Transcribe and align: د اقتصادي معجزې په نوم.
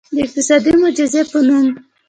د 0.15 0.17
اقتصادي 0.25 0.71
معجزې 0.81 1.21
په 1.31 1.39
نوم. 1.47 1.67